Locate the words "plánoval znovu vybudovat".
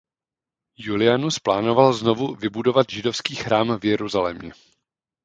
1.39-2.87